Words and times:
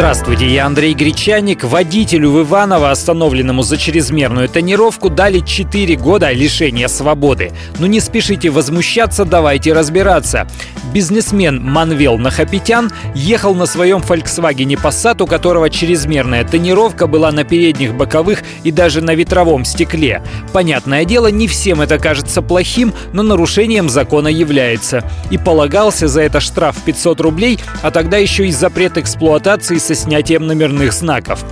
Здравствуйте, 0.00 0.48
я 0.48 0.64
Андрей 0.64 0.94
Гречаник. 0.94 1.62
Водителю 1.62 2.30
в 2.30 2.40
Иваново, 2.40 2.90
остановленному 2.90 3.62
за 3.62 3.76
чрезмерную 3.76 4.48
тонировку, 4.48 5.10
дали 5.10 5.40
4 5.40 5.94
года 5.96 6.32
лишения 6.32 6.88
свободы. 6.88 7.52
Но 7.78 7.86
не 7.86 8.00
спешите 8.00 8.48
возмущаться, 8.48 9.26
давайте 9.26 9.74
разбираться. 9.74 10.48
Бизнесмен 10.94 11.62
Манвел 11.62 12.16
Нахапетян 12.16 12.90
ехал 13.14 13.54
на 13.54 13.66
своем 13.66 13.98
Volkswagen 13.98 14.80
Passat, 14.82 15.22
у 15.22 15.26
которого 15.26 15.68
чрезмерная 15.68 16.44
тонировка 16.44 17.06
была 17.06 17.30
на 17.30 17.44
передних, 17.44 17.94
боковых 17.94 18.42
и 18.64 18.72
даже 18.72 19.02
на 19.02 19.14
ветровом 19.14 19.66
стекле. 19.66 20.22
Понятное 20.54 21.04
дело, 21.04 21.26
не 21.26 21.46
всем 21.46 21.82
это 21.82 21.98
кажется 21.98 22.40
плохим, 22.40 22.94
но 23.12 23.22
нарушением 23.22 23.90
закона 23.90 24.28
является. 24.28 25.04
И 25.30 25.36
полагался 25.36 26.08
за 26.08 26.22
это 26.22 26.40
штраф 26.40 26.76
500 26.86 27.20
рублей, 27.20 27.60
а 27.82 27.90
тогда 27.90 28.16
еще 28.16 28.48
и 28.48 28.50
запрет 28.50 28.96
эксплуатации 28.96 29.76
с 29.76 29.89
со 29.90 29.94
снятием 29.96 30.46
номерных 30.46 30.92
знаков. 30.92 31.44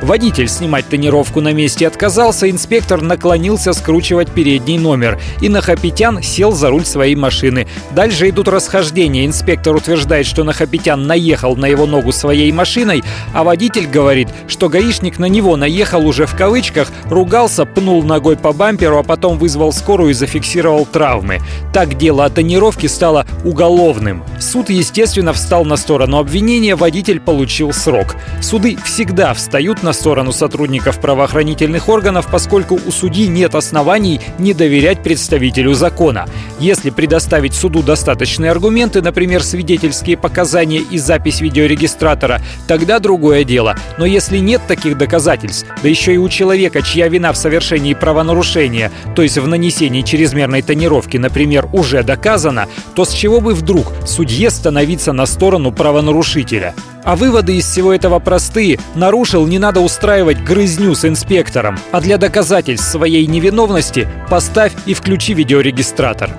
Водитель 0.00 0.48
снимать 0.48 0.88
тонировку 0.88 1.42
на 1.42 1.52
месте 1.52 1.86
отказался, 1.86 2.50
инспектор 2.50 3.02
наклонился 3.02 3.74
скручивать 3.74 4.30
передний 4.30 4.78
номер, 4.78 5.20
и 5.42 5.50
Нахапетян 5.50 6.22
сел 6.22 6.52
за 6.52 6.70
руль 6.70 6.86
своей 6.86 7.14
машины. 7.14 7.68
Дальше 7.90 8.30
идут 8.30 8.48
расхождения. 8.48 9.26
Инспектор 9.26 9.76
утверждает, 9.76 10.24
что 10.24 10.42
Нахапетян 10.42 11.06
наехал 11.06 11.54
на 11.54 11.66
его 11.66 11.84
ногу 11.84 12.12
своей 12.12 12.50
машиной, 12.50 13.04
а 13.34 13.44
водитель 13.44 13.86
говорит, 13.86 14.28
что 14.48 14.70
гаишник 14.70 15.18
на 15.18 15.26
него 15.26 15.56
наехал 15.56 16.06
уже 16.06 16.24
в 16.24 16.34
кавычках, 16.34 16.90
ругался, 17.10 17.66
пнул 17.66 18.02
ногой 18.02 18.36
по 18.36 18.54
бамперу, 18.54 18.98
а 18.98 19.02
потом 19.02 19.36
вызвал 19.36 19.72
скорую 19.72 20.10
и 20.10 20.14
зафиксировал 20.14 20.86
травмы. 20.86 21.40
Так 21.74 21.98
дело 21.98 22.24
о 22.24 22.30
тонировке 22.30 22.88
стало 22.88 23.26
уголовным. 23.44 24.24
Суд, 24.42 24.70
естественно, 24.70 25.32
встал 25.32 25.64
на 25.64 25.76
сторону 25.76 26.18
обвинения, 26.18 26.74
водитель 26.74 27.20
получил 27.20 27.72
срок. 27.72 28.16
Суды 28.40 28.76
всегда 28.84 29.34
встают 29.34 29.84
на 29.84 29.92
сторону 29.92 30.32
сотрудников 30.32 31.00
правоохранительных 31.00 31.88
органов, 31.88 32.26
поскольку 32.30 32.78
у 32.84 32.90
судьи 32.90 33.28
нет 33.28 33.54
оснований 33.54 34.20
не 34.38 34.52
доверять 34.52 35.02
представителю 35.02 35.74
закона. 35.74 36.26
Если 36.62 36.90
предоставить 36.90 37.54
суду 37.54 37.82
достаточные 37.82 38.52
аргументы, 38.52 39.02
например, 39.02 39.42
свидетельские 39.42 40.16
показания 40.16 40.78
и 40.78 40.96
запись 40.96 41.40
видеорегистратора, 41.40 42.40
тогда 42.68 43.00
другое 43.00 43.42
дело. 43.42 43.74
Но 43.98 44.06
если 44.06 44.38
нет 44.38 44.60
таких 44.68 44.96
доказательств, 44.96 45.66
да 45.82 45.88
еще 45.88 46.14
и 46.14 46.18
у 46.18 46.28
человека, 46.28 46.80
чья 46.80 47.08
вина 47.08 47.32
в 47.32 47.36
совершении 47.36 47.94
правонарушения, 47.94 48.92
то 49.16 49.22
есть 49.22 49.38
в 49.38 49.48
нанесении 49.48 50.02
чрезмерной 50.02 50.62
тонировки, 50.62 51.16
например, 51.16 51.66
уже 51.72 52.04
доказана, 52.04 52.68
то 52.94 53.04
с 53.04 53.10
чего 53.10 53.40
бы 53.40 53.54
вдруг 53.54 53.92
судье 54.06 54.48
становиться 54.48 55.12
на 55.12 55.26
сторону 55.26 55.72
правонарушителя? 55.72 56.76
А 57.04 57.16
выводы 57.16 57.56
из 57.56 57.66
всего 57.66 57.92
этого 57.92 58.20
простые. 58.20 58.78
Нарушил, 58.94 59.46
не 59.48 59.58
надо 59.58 59.80
устраивать 59.80 60.44
грызню 60.44 60.94
с 60.94 61.04
инспектором. 61.04 61.76
А 61.90 62.00
для 62.00 62.16
доказательств 62.16 62.88
своей 62.88 63.26
невиновности 63.26 64.08
поставь 64.30 64.72
и 64.86 64.94
включи 64.94 65.34
видеорегистратор. 65.34 66.30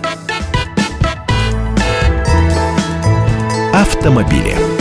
автомобиле. 4.03 4.72